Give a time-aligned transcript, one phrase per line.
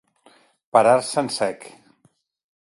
[0.77, 1.69] Parar-se en sec.